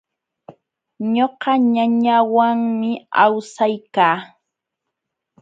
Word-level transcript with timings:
Ñuqa 1.13 1.51
ñañawanmi 1.73 2.89
awsaykaa. 3.23 4.17